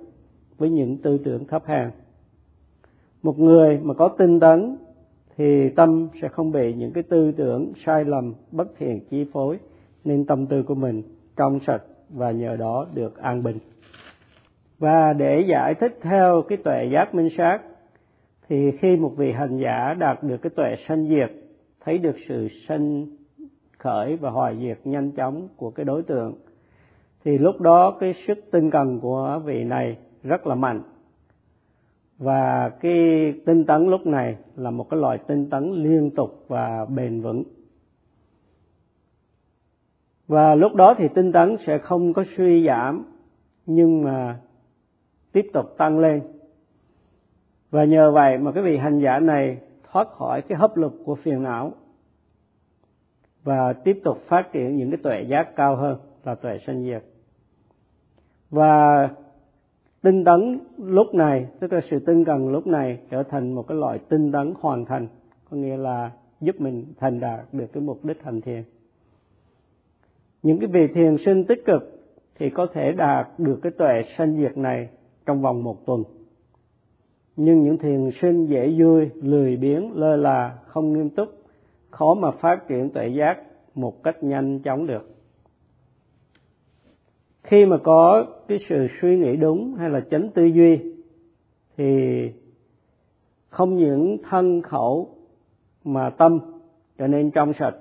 với 0.58 0.70
những 0.70 0.98
tư 0.98 1.18
tưởng 1.26 1.48
thấp 1.48 1.64
hèn. 1.66 1.90
Một 3.24 3.40
người 3.40 3.80
mà 3.84 3.94
có 3.94 4.08
tinh 4.08 4.40
tấn 4.40 4.78
thì 5.40 5.70
tâm 5.70 6.08
sẽ 6.22 6.28
không 6.28 6.52
bị 6.52 6.74
những 6.74 6.92
cái 6.94 7.04
tư 7.04 7.32
tưởng 7.38 7.72
sai 7.86 8.06
lầm, 8.06 8.34
bất 8.52 8.68
thiện, 8.78 9.00
chi 9.10 9.26
phối. 9.34 9.58
Nên 10.04 10.26
tâm 10.26 10.46
tư 10.46 10.64
của 10.64 10.76
mình 10.76 11.04
trong 11.38 11.60
sạch 11.68 11.82
và 12.10 12.32
nhờ 12.32 12.56
đó 12.56 12.86
được 12.94 13.18
an 13.18 13.44
bình. 13.44 13.58
Và 14.80 15.14
để 15.14 15.46
giải 15.50 15.74
thích 15.80 16.00
theo 16.02 16.42
cái 16.50 16.58
tuệ 16.58 16.90
giác 16.94 17.16
minh 17.16 17.30
sát, 17.38 17.60
thì 18.50 18.72
khi 18.80 18.96
một 18.96 19.12
vị 19.18 19.32
hành 19.32 19.58
giả 19.58 19.94
đạt 20.00 20.24
được 20.24 20.38
cái 20.38 20.50
tuệ 20.56 20.76
sanh 20.88 21.08
diệt, 21.08 21.32
thấy 21.86 21.98
được 21.98 22.16
sự 22.28 22.48
sanh 22.68 23.06
khởi 23.78 24.16
và 24.16 24.30
hoài 24.30 24.58
diệt 24.62 24.78
nhanh 24.84 25.12
chóng 25.12 25.48
của 25.58 25.72
cái 25.72 25.86
đối 25.86 26.02
tượng, 26.02 26.34
thì 27.26 27.38
lúc 27.38 27.62
đó 27.62 27.98
cái 28.00 28.14
sức 28.28 28.38
tinh 28.52 28.72
cần 28.72 29.00
của 29.00 29.42
vị 29.46 29.64
này 29.64 29.98
rất 30.24 30.48
là 30.48 30.56
mạnh 30.56 30.82
và 32.20 32.70
cái 32.70 33.34
tinh 33.46 33.66
tấn 33.66 33.88
lúc 33.88 34.06
này 34.06 34.38
là 34.56 34.72
một 34.72 34.90
cái 34.90 35.00
loại 35.00 35.18
tinh 35.28 35.50
tấn 35.50 35.72
liên 35.74 36.12
tục 36.16 36.46
và 36.48 36.86
bền 36.86 37.22
vững. 37.22 37.44
Và 40.28 40.56
lúc 40.56 40.76
đó 40.76 40.96
thì 40.98 41.08
tinh 41.16 41.32
tấn 41.32 41.58
sẽ 41.68 41.78
không 41.78 42.14
có 42.14 42.24
suy 42.38 42.66
giảm, 42.68 43.06
nhưng 43.66 44.04
mà 44.04 44.40
tiếp 45.32 45.46
tục 45.54 45.66
tăng 45.78 46.00
lên. 46.00 46.22
Và 47.72 47.84
nhờ 47.84 48.12
vậy 48.12 48.38
mà 48.38 48.52
cái 48.52 48.64
vị 48.64 48.78
hành 48.78 49.00
giả 49.00 49.20
này 49.20 49.58
thoát 49.92 50.08
khỏi 50.08 50.42
cái 50.42 50.58
hấp 50.58 50.78
lực 50.78 50.94
của 51.06 51.16
phiền 51.16 51.44
não 51.44 51.72
và 53.44 53.74
tiếp 53.74 54.02
tục 54.04 54.22
phát 54.28 54.52
triển 54.52 54.76
những 54.76 54.92
cái 54.92 55.00
tuệ 55.04 55.22
giác 55.22 55.56
cao 55.56 55.76
hơn 55.76 56.00
là 56.24 56.36
tuệ 56.36 56.58
sanh 56.68 56.84
diệt. 56.84 57.04
Và 58.50 59.10
tinh 60.02 60.24
tấn 60.24 60.60
lúc 60.78 61.14
này, 61.14 61.48
tức 61.60 61.74
là 61.74 61.82
sự 61.90 62.00
tinh 62.00 62.26
cần 62.26 62.50
lúc 62.50 62.68
này 62.68 63.00
trở 63.10 63.24
thành 63.24 63.54
một 63.54 63.68
cái 63.68 63.78
loại 63.78 64.00
tinh 64.10 64.32
tấn 64.32 64.54
hoàn 64.60 64.86
thành, 64.86 65.08
có 65.50 65.58
nghĩa 65.58 65.78
là 65.78 66.12
giúp 66.42 66.62
mình 66.62 66.86
thành 67.00 67.20
đạt 67.20 67.40
được 67.52 67.66
cái 67.74 67.84
mục 67.84 68.06
đích 68.06 68.24
hành 68.24 68.42
thiền. 68.42 68.64
Những 70.44 70.60
cái 70.60 70.68
vị 70.68 70.88
thiền 70.94 71.18
sinh 71.26 71.44
tích 71.44 71.66
cực 71.66 72.02
thì 72.36 72.50
có 72.50 72.68
thể 72.74 72.92
đạt 72.92 73.28
được 73.38 73.60
cái 73.62 73.72
tuệ 73.72 74.04
sanh 74.18 74.38
diệt 74.38 74.58
này 74.58 74.90
trong 75.26 75.42
vòng 75.42 75.64
một 75.64 75.86
tuần. 75.86 76.04
Nhưng 77.36 77.64
những 77.64 77.78
thiền 77.78 78.10
sinh 78.22 78.46
dễ 78.46 78.76
vui, 78.80 79.10
lười 79.16 79.58
biếng, 79.58 79.92
lơ 79.94 80.16
là, 80.16 80.58
không 80.66 80.94
nghiêm 80.94 81.10
túc, 81.10 81.30
khó 81.90 82.14
mà 82.14 82.32
phát 82.32 82.68
triển 82.68 82.90
tuệ 82.90 83.08
giác 83.08 83.38
một 83.76 84.04
cách 84.04 84.24
nhanh 84.24 84.60
chóng 84.60 84.88
được 84.88 85.19
khi 87.44 87.66
mà 87.66 87.78
có 87.78 88.26
cái 88.48 88.60
sự 88.70 88.88
suy 89.02 89.18
nghĩ 89.18 89.36
đúng 89.36 89.74
hay 89.74 89.90
là 89.90 90.02
chánh 90.12 90.30
tư 90.30 90.46
duy, 90.46 90.80
thì 91.78 92.32
không 93.50 93.76
những 93.76 94.18
thân 94.30 94.62
khẩu 94.62 95.10
mà 95.84 96.10
tâm 96.10 96.40
trở 96.98 97.08
nên 97.08 97.32
trong 97.32 97.54
sạch. 97.54 97.76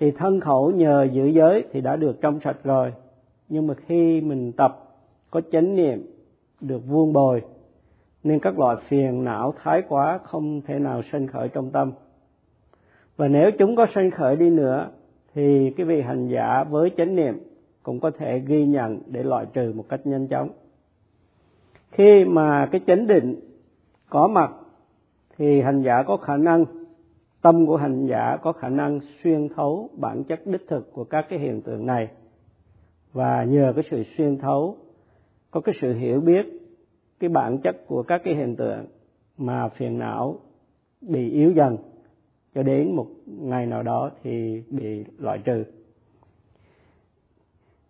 Thì 0.00 0.10
thân 0.10 0.40
khẩu 0.40 0.70
nhờ 0.70 1.08
giữ 1.12 1.26
giới 1.26 1.64
thì 1.72 1.80
đã 1.80 1.96
được 1.96 2.20
trong 2.20 2.40
sạch 2.40 2.56
rồi. 2.64 2.92
Nhưng 3.48 3.66
mà 3.66 3.74
khi 3.74 4.20
mình 4.20 4.52
tập, 4.52 4.78
có 5.30 5.40
chánh 5.52 5.76
niệm, 5.76 6.06
được 6.60 6.86
vuông 6.86 7.12
bồi, 7.12 7.42
nên 8.24 8.38
các 8.38 8.58
loại 8.58 8.76
phiền 8.88 9.24
não, 9.24 9.54
thái 9.62 9.82
quá 9.88 10.18
không 10.24 10.60
thể 10.66 10.78
nào 10.78 11.02
sinh 11.12 11.26
khởi 11.26 11.48
trong 11.48 11.70
tâm. 11.70 11.92
Và 13.16 13.28
nếu 13.28 13.50
chúng 13.58 13.76
có 13.76 13.86
sinh 13.94 14.10
khởi 14.10 14.36
đi 14.36 14.50
nữa, 14.50 14.90
thì 15.34 15.70
cái 15.76 15.86
vị 15.86 16.00
hành 16.00 16.28
giả 16.28 16.64
với 16.64 16.90
chánh 16.96 17.16
niệm 17.16 17.38
cũng 17.84 18.00
có 18.00 18.10
thể 18.10 18.42
ghi 18.46 18.66
nhận 18.66 19.00
để 19.06 19.22
loại 19.22 19.46
trừ 19.52 19.72
một 19.76 19.84
cách 19.88 20.06
nhanh 20.06 20.28
chóng. 20.28 20.48
Khi 21.90 22.24
mà 22.24 22.68
cái 22.72 22.80
chánh 22.86 23.06
định 23.06 23.40
có 24.10 24.28
mặt, 24.28 24.50
thì 25.36 25.60
hành 25.60 25.82
giả 25.82 26.02
có 26.02 26.16
khả 26.16 26.36
năng, 26.36 26.64
tâm 27.42 27.66
của 27.66 27.76
hành 27.76 28.06
giả 28.06 28.36
có 28.42 28.52
khả 28.52 28.68
năng 28.68 29.00
xuyên 29.22 29.48
thấu 29.48 29.90
bản 29.92 30.24
chất 30.24 30.46
đích 30.46 30.68
thực 30.68 30.92
của 30.92 31.04
các 31.04 31.26
cái 31.28 31.38
hiện 31.38 31.62
tượng 31.62 31.86
này. 31.86 32.08
Và 33.12 33.44
nhờ 33.44 33.72
cái 33.74 33.84
sự 33.90 34.02
xuyên 34.16 34.38
thấu, 34.38 34.76
có 35.50 35.60
cái 35.60 35.74
sự 35.80 35.94
hiểu 35.94 36.20
biết 36.20 36.46
cái 37.20 37.30
bản 37.30 37.58
chất 37.58 37.76
của 37.86 38.02
các 38.02 38.20
cái 38.24 38.34
hiện 38.34 38.56
tượng 38.56 38.86
mà 39.38 39.68
phiền 39.68 39.98
não 39.98 40.38
bị 41.00 41.30
yếu 41.30 41.52
dần, 41.52 41.76
cho 42.54 42.62
đến 42.62 42.96
một 42.96 43.06
ngày 43.26 43.66
nào 43.66 43.82
đó 43.82 44.10
thì 44.22 44.62
bị 44.70 45.04
loại 45.18 45.38
trừ 45.44 45.64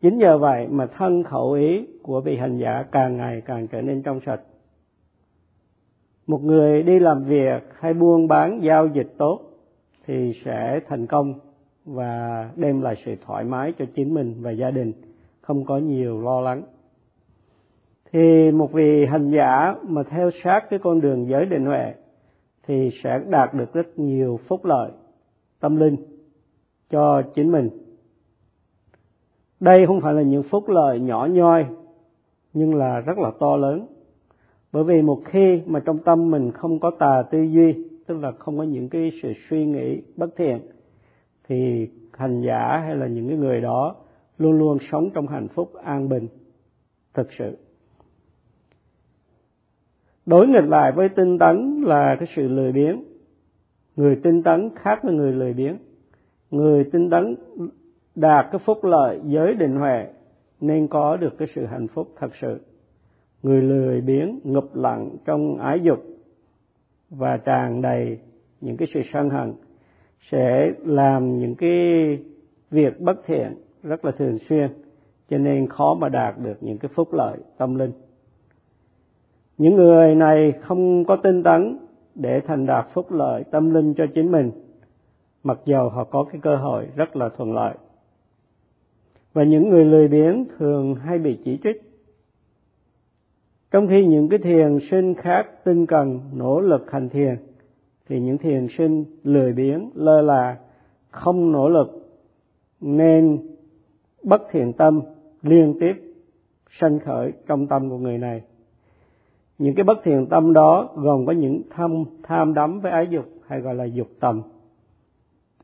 chính 0.05 0.19
nhờ 0.19 0.39
vậy 0.39 0.69
mà 0.69 0.87
thân 0.87 1.23
khẩu 1.23 1.53
ý 1.53 1.87
của 2.03 2.21
vị 2.21 2.37
hành 2.37 2.59
giả 2.59 2.85
càng 2.93 3.17
ngày 3.17 3.43
càng 3.45 3.67
trở 3.67 3.83
nên 3.83 4.03
trong 4.03 4.21
sạch. 4.27 4.41
Một 6.27 6.43
người 6.43 6.83
đi 6.83 6.99
làm 6.99 7.25
việc 7.25 7.63
hay 7.75 7.95
buôn 7.95 8.29
bán 8.29 8.63
giao 8.63 8.87
dịch 8.87 9.15
tốt 9.19 9.41
thì 10.07 10.33
sẽ 10.45 10.81
thành 10.89 11.07
công 11.07 11.35
và 11.85 12.51
đem 12.57 12.81
lại 12.81 12.95
sự 13.05 13.15
thoải 13.27 13.45
mái 13.45 13.73
cho 13.79 13.85
chính 13.95 14.15
mình 14.15 14.35
và 14.41 14.51
gia 14.51 14.71
đình, 14.71 14.93
không 15.41 15.65
có 15.65 15.79
nhiều 15.79 16.21
lo 16.21 16.41
lắng. 16.41 16.63
Thì 18.13 18.51
một 18.51 18.73
vị 18.73 19.07
hành 19.07 19.31
giả 19.31 19.75
mà 19.83 20.03
theo 20.03 20.31
sát 20.45 20.61
cái 20.71 20.79
con 20.79 21.01
đường 21.01 21.29
giới 21.29 21.47
định 21.47 21.65
huệ 21.65 21.95
thì 22.67 22.91
sẽ 23.03 23.21
đạt 23.29 23.55
được 23.55 23.73
rất 23.73 23.99
nhiều 23.99 24.41
phúc 24.49 24.65
lợi 24.65 24.91
tâm 25.61 25.77
linh 25.77 25.97
cho 26.91 27.23
chính 27.35 27.53
mình 27.53 27.84
đây 29.65 29.87
không 29.87 30.01
phải 30.01 30.15
là 30.15 30.23
những 30.23 30.43
phúc 30.43 30.69
lợi 30.69 31.01
nhỏ 31.01 31.29
nhoi, 31.31 31.67
nhưng 32.53 32.75
là 32.75 33.01
rất 33.01 33.19
là 33.19 33.31
to 33.41 33.57
lớn. 33.57 33.87
Bởi 34.73 34.85
vì 34.85 35.03
một 35.03 35.21
khi 35.25 35.61
mà 35.67 35.81
trong 35.81 35.99
tâm 35.99 36.31
mình 36.31 36.53
không 36.53 36.81
có 36.81 36.91
tà 36.99 37.23
tư 37.31 37.43
duy, 37.43 37.75
tức 38.07 38.19
là 38.19 38.33
không 38.33 38.59
có 38.59 38.63
những 38.63 38.89
cái 38.89 39.11
sự 39.23 39.33
suy 39.51 39.67
nghĩ 39.67 40.01
bất 40.17 40.37
thiện, 40.37 40.61
thì 41.49 41.89
hành 42.13 42.43
giả 42.43 42.79
hay 42.87 42.97
là 42.97 43.07
những 43.07 43.29
cái 43.29 43.37
người 43.37 43.61
đó 43.61 43.97
luôn 44.39 44.59
luôn 44.59 44.79
sống 44.93 45.11
trong 45.15 45.27
hạnh 45.27 45.49
phúc 45.49 45.75
an 45.85 46.09
bình, 46.09 46.29
thực 47.15 47.33
sự. 47.39 47.57
Đối 50.27 50.49
nghịch 50.49 50.65
lại 50.65 50.93
với 50.93 51.09
tinh 51.09 51.39
tấn 51.39 51.83
là 51.87 52.17
cái 52.19 52.29
sự 52.37 52.49
lười 52.49 52.73
biếng. 52.73 53.03
Người 53.97 54.21
tinh 54.23 54.43
tấn 54.43 54.71
khác 54.77 54.99
với 55.03 55.15
người 55.15 55.33
lười 55.33 55.53
biếng. 55.53 55.77
Người 56.51 56.85
tinh 56.93 57.11
tấn 57.11 57.37
đạt 58.15 58.47
cái 58.53 58.61
phúc 58.65 58.85
lợi 58.85 59.21
giới 59.25 59.55
định 59.55 59.77
huệ, 59.77 60.07
nên 60.61 60.89
có 60.89 61.17
được 61.17 61.39
cái 61.39 61.49
sự 61.55 61.67
hạnh 61.67 61.89
phúc 61.89 62.09
thật 62.19 62.31
sự. 62.41 62.61
Người 63.43 63.63
lười 63.63 64.01
biếng, 64.01 64.41
ngập 64.45 64.65
lặng 64.75 65.11
trong 65.25 65.59
ái 65.59 65.81
dục 65.81 65.99
và 67.11 67.37
tràn 67.37 67.83
đầy 67.83 68.19
những 68.61 68.77
cái 68.77 68.89
sự 68.95 69.01
sân 69.13 69.31
hận 69.31 69.53
sẽ 70.31 70.73
làm 70.85 71.39
những 71.39 71.55
cái 71.55 71.71
việc 72.71 73.01
bất 73.01 73.27
thiện 73.27 73.55
rất 73.83 74.05
là 74.05 74.11
thường 74.11 74.39
xuyên, 74.49 74.69
cho 75.31 75.39
nên 75.39 75.69
khó 75.69 75.95
mà 75.95 76.09
đạt 76.09 76.35
được 76.39 76.57
những 76.61 76.79
cái 76.79 76.91
phúc 76.95 77.13
lợi 77.13 77.39
tâm 77.59 77.75
linh. 77.75 77.93
Những 79.59 79.75
người 79.75 80.15
này 80.15 80.53
không 80.53 81.05
có 81.05 81.17
tinh 81.17 81.43
tấn 81.43 81.79
để 82.15 82.41
thành 82.41 82.67
đạt 82.67 82.87
phúc 82.93 83.13
lợi 83.13 83.45
tâm 83.51 83.75
linh 83.75 83.95
cho 83.95 84.07
chính 84.15 84.33
mình, 84.33 84.51
mặc 85.45 85.59
dầu 85.65 85.89
họ 85.89 86.05
có 86.05 86.25
cái 86.33 86.41
cơ 86.43 86.57
hội 86.57 86.87
rất 86.97 87.17
là 87.17 87.29
thuận 87.29 87.55
lợi 87.55 87.75
và 89.35 89.45
những 89.45 89.69
người 89.69 89.85
lười 89.85 90.09
biếng 90.09 90.45
thường 90.59 90.95
hay 90.95 91.19
bị 91.19 91.39
chỉ 91.45 91.59
trích. 91.65 91.83
Trong 93.71 93.89
khi 93.89 94.07
những 94.07 94.29
cái 94.29 94.39
thiền 94.39 94.79
sinh 94.91 95.15
khác 95.15 95.47
tinh 95.65 95.87
cần, 95.87 96.21
nỗ 96.35 96.61
lực 96.61 96.91
hành 96.91 97.09
thiền, 97.09 97.37
thì 98.09 98.21
những 98.21 98.39
thiền 98.39 98.67
sinh 98.79 99.05
lười 99.23 99.53
biếng, 99.53 99.91
lơ 99.95 100.21
là, 100.23 100.57
không 101.11 101.53
nỗ 101.53 101.69
lực, 101.69 102.17
nên 102.81 103.39
bất 104.23 104.43
thiện 104.51 104.73
tâm 104.73 105.01
liên 105.43 105.77
tiếp 105.81 105.93
sanh 106.81 106.99
khởi 106.99 107.33
trong 107.47 107.67
tâm 107.67 107.91
của 107.91 107.99
người 107.99 108.19
này. 108.19 108.43
Những 109.59 109.75
cái 109.75 109.85
bất 109.85 109.99
thiện 110.05 110.27
tâm 110.27 110.53
đó 110.53 110.93
gồm 110.97 111.27
có 111.27 111.33
những 111.33 111.63
tham 111.71 112.05
tham 112.23 112.55
đắm 112.55 112.81
với 112.81 112.93
ái 112.93 113.07
dục 113.11 113.25
hay 113.47 113.61
gọi 113.61 113.75
là 113.75 113.85
dục 113.85 114.09
tầm, 114.21 114.43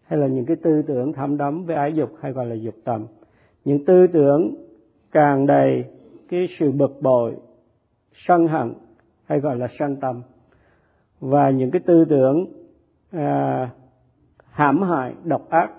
hay 0.02 0.18
là 0.18 0.26
những 0.26 0.46
cái 0.46 0.56
tư 0.56 0.82
tưởng 0.86 1.12
tham 1.12 1.36
đắm 1.36 1.64
với 1.64 1.76
ái 1.76 1.92
dục 1.92 2.10
hay 2.20 2.32
gọi 2.32 2.46
là 2.46 2.54
dục 2.54 2.74
tầm 2.84 3.06
những 3.64 3.84
tư 3.84 4.06
tưởng 4.06 4.54
tràn 5.12 5.46
đầy 5.46 5.84
cái 6.28 6.46
sự 6.58 6.72
bực 6.72 7.02
bội 7.02 7.36
sân 8.14 8.46
hận 8.46 8.74
hay 9.24 9.40
gọi 9.40 9.56
là 9.56 9.68
sân 9.78 9.96
tâm. 9.96 10.22
Và 11.20 11.50
những 11.50 11.70
cái 11.70 11.82
tư 11.86 12.04
tưởng 12.04 12.46
à, 13.10 13.70
hãm 14.50 14.82
hại 14.82 15.14
độc 15.24 15.50
ác 15.50 15.70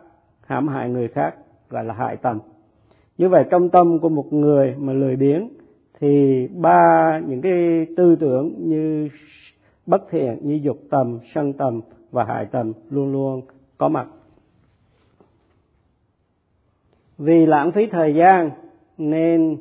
hãm 0.45 0.67
hại 0.67 0.89
người 0.89 1.07
khác 1.07 1.35
gọi 1.69 1.83
là 1.85 1.93
hại 1.93 2.17
tâm. 2.17 2.39
Như 3.17 3.29
vậy 3.29 3.45
trong 3.51 3.69
tâm 3.69 3.99
của 3.99 4.09
một 4.09 4.33
người 4.33 4.75
mà 4.79 4.93
lười 4.93 5.15
biếng 5.15 5.49
thì 5.99 6.47
ba 6.47 7.19
những 7.27 7.41
cái 7.41 7.85
tư 7.97 8.15
tưởng 8.15 8.53
như 8.57 9.09
bất 9.85 10.01
thiện 10.09 10.39
như 10.41 10.59
dục 10.63 10.77
tầm 10.89 11.19
sân 11.35 11.53
tầm 11.53 11.81
và 12.11 12.23
hại 12.23 12.45
tầm 12.45 12.73
luôn 12.89 13.11
luôn 13.11 13.41
có 13.77 13.89
mặt 13.89 14.07
vì 17.21 17.45
lãng 17.45 17.71
phí 17.71 17.85
thời 17.87 18.15
gian, 18.15 18.51
nên 18.97 19.57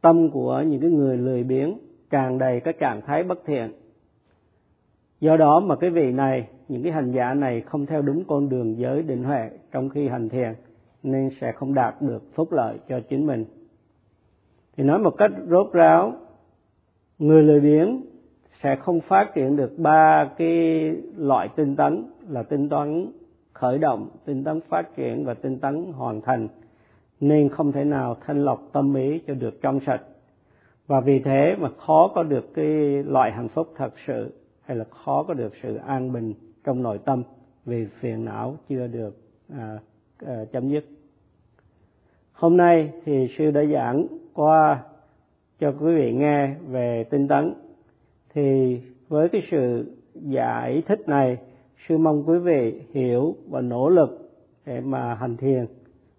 tâm 0.00 0.30
của 0.30 0.64
những 0.66 0.80
cái 0.80 0.90
người 0.90 1.16
lười 1.16 1.44
biếng 1.44 1.78
tràn 2.10 2.38
đầy 2.38 2.60
các 2.60 2.78
trạng 2.78 3.00
thái 3.00 3.22
bất 3.22 3.38
thiện. 3.46 3.72
Do 5.20 5.36
đó 5.36 5.60
mà 5.60 5.76
cái 5.76 5.90
vị 5.90 6.12
này, 6.12 6.48
những 6.68 6.82
cái 6.82 6.92
hành 6.92 7.12
giả 7.12 7.34
này 7.34 7.60
không 7.60 7.86
theo 7.86 8.02
đúng 8.02 8.24
con 8.24 8.48
đường 8.48 8.78
giới 8.78 9.02
định 9.02 9.24
huệ 9.24 9.50
trong 9.72 9.88
khi 9.88 10.08
hành 10.08 10.28
thiền, 10.28 10.54
nên 11.02 11.30
sẽ 11.40 11.52
không 11.52 11.74
đạt 11.74 12.02
được 12.02 12.22
phúc 12.34 12.52
lợi 12.52 12.76
cho 12.88 13.00
chính 13.00 13.26
mình. 13.26 13.44
Thì 14.76 14.84
nói 14.84 14.98
một 14.98 15.14
cách 15.18 15.30
rốt 15.50 15.72
ráo, 15.72 16.12
người 17.18 17.42
lười 17.42 17.60
biếng 17.60 18.02
sẽ 18.62 18.76
không 18.76 19.00
phát 19.00 19.30
triển 19.34 19.56
được 19.56 19.78
ba 19.78 20.30
cái 20.38 20.90
loại 21.16 21.48
tinh 21.56 21.76
tấn 21.76 22.04
là 22.28 22.42
tinh 22.42 22.68
tấn 22.68 23.12
khởi 23.52 23.78
động, 23.78 24.08
tinh 24.24 24.44
tấn 24.44 24.60
phát 24.68 24.96
triển 24.96 25.24
và 25.24 25.34
tinh 25.34 25.58
tấn 25.58 25.92
hoàn 25.92 26.20
thành 26.20 26.48
nên 27.20 27.48
không 27.48 27.72
thể 27.72 27.84
nào 27.84 28.16
thanh 28.26 28.44
lọc 28.44 28.68
tâm 28.72 28.94
ý 28.94 29.20
cho 29.26 29.34
được 29.34 29.62
trong 29.62 29.80
sạch. 29.86 30.02
Và 30.86 31.00
vì 31.00 31.18
thế 31.18 31.56
mà 31.58 31.68
khó 31.86 32.12
có 32.14 32.22
được 32.22 32.54
cái 32.54 32.66
loại 33.02 33.32
hạnh 33.32 33.48
phúc 33.48 33.72
thật 33.76 33.92
sự 34.06 34.32
hay 34.62 34.76
là 34.76 34.84
khó 34.84 35.22
có 35.22 35.34
được 35.34 35.52
sự 35.62 35.76
an 35.76 36.12
bình 36.12 36.34
trong 36.64 36.82
nội 36.82 36.98
tâm 37.04 37.22
vì 37.64 37.86
phiền 38.00 38.24
não 38.24 38.56
chưa 38.68 38.86
được 38.86 39.16
à, 39.48 39.78
à, 40.26 40.44
chấm 40.52 40.68
dứt. 40.68 40.84
Hôm 42.32 42.56
nay 42.56 42.92
thì 43.04 43.28
sư 43.38 43.50
đã 43.50 43.64
giảng 43.64 44.06
qua 44.34 44.82
cho 45.58 45.72
quý 45.80 45.94
vị 45.94 46.12
nghe 46.12 46.54
về 46.68 47.04
tinh 47.10 47.28
tấn. 47.28 47.54
Thì 48.34 48.80
với 49.08 49.28
cái 49.28 49.42
sự 49.50 49.92
giải 50.14 50.82
thích 50.86 51.08
này 51.08 51.38
sư 51.88 51.98
mong 51.98 52.28
quý 52.28 52.38
vị 52.38 52.80
hiểu 52.92 53.34
và 53.48 53.60
nỗ 53.60 53.88
lực 53.88 54.30
để 54.66 54.80
mà 54.80 55.14
hành 55.14 55.36
thiền 55.36 55.66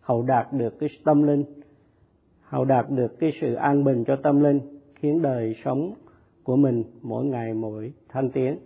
hậu 0.01 0.23
đạt 0.23 0.53
được 0.53 0.79
cái 0.79 0.89
tâm 1.03 1.23
linh. 1.23 1.43
Hậu 2.41 2.65
đạt 2.65 2.89
được 2.89 3.19
cái 3.19 3.31
sự 3.41 3.53
an 3.53 3.83
bình 3.83 4.03
cho 4.07 4.15
tâm 4.15 4.43
linh, 4.43 4.59
khiến 4.95 5.21
đời 5.21 5.55
sống 5.63 5.93
của 6.43 6.55
mình 6.55 6.83
mỗi 7.01 7.25
ngày 7.25 7.53
mỗi 7.53 7.93
thanh 8.09 8.31
tiến. 8.31 8.57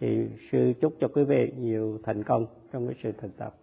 Thì 0.00 0.26
sư 0.52 0.72
chúc 0.80 0.94
cho 1.00 1.08
quý 1.08 1.24
vị 1.24 1.52
nhiều 1.58 1.98
thành 2.02 2.22
công 2.22 2.46
trong 2.72 2.86
cái 2.86 2.96
sự 3.02 3.12
thực 3.20 3.36
tập. 3.36 3.54